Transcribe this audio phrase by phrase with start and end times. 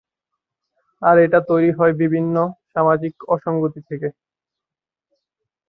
[1.01, 2.35] আর এটা তৈরি হয় বিভিন্ন
[2.73, 4.07] সামাজিক অসঙ্গতি থেকে।